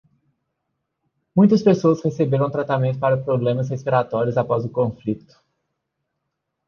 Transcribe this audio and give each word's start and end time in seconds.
Muitas 1.35 1.61
pessoas 1.61 2.01
receberam 2.03 2.49
tratamento 2.49 2.97
para 2.97 3.21
problemas 3.23 3.69
respiratórios 3.69 4.35
após 4.35 4.65
o 4.65 4.69
conflito. 4.69 5.39